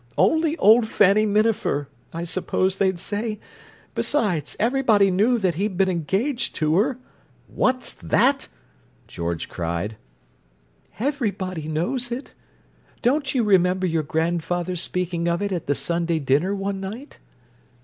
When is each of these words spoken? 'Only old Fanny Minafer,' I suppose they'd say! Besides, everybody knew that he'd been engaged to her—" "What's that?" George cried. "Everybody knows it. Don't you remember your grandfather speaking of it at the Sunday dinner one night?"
'Only 0.17 0.57
old 0.57 0.87
Fanny 0.87 1.27
Minafer,' 1.27 1.87
I 2.11 2.23
suppose 2.23 2.77
they'd 2.77 2.97
say! 2.97 3.39
Besides, 3.93 4.55
everybody 4.59 5.11
knew 5.11 5.37
that 5.37 5.53
he'd 5.53 5.77
been 5.77 5.89
engaged 5.89 6.55
to 6.55 6.75
her—" 6.77 6.97
"What's 7.47 7.93
that?" 7.93 8.47
George 9.07 9.47
cried. 9.47 9.97
"Everybody 10.97 11.67
knows 11.67 12.11
it. 12.11 12.33
Don't 13.03 13.35
you 13.35 13.43
remember 13.43 13.85
your 13.85 14.01
grandfather 14.01 14.75
speaking 14.75 15.27
of 15.27 15.39
it 15.39 15.51
at 15.51 15.67
the 15.67 15.75
Sunday 15.75 16.17
dinner 16.17 16.55
one 16.55 16.79
night?" 16.79 17.19